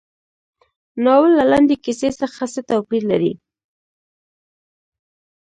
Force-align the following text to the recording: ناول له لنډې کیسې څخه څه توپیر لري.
ناول 1.03 1.31
له 1.39 1.45
لنډې 1.51 1.75
کیسې 1.85 2.09
څخه 2.19 2.43
څه 2.53 2.61
توپیر 2.69 3.03
لري. 3.11 3.33